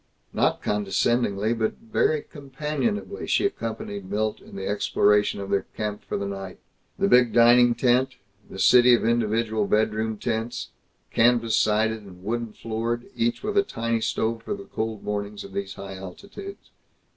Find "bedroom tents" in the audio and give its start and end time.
9.67-10.69